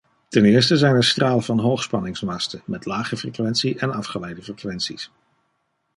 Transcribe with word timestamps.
Ten 0.27 0.45
eerste 0.45 0.77
zijn 0.77 0.95
er 0.95 1.03
stralen 1.03 1.43
van 1.43 1.59
hoogspanningsmasten 1.59 2.61
met 2.65 2.85
lage 2.85 3.17
frequentie 3.17 3.77
en 3.79 3.93
afgeleide 3.93 4.41
frequenties. 4.43 5.11